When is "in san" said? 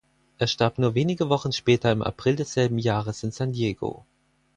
3.21-3.51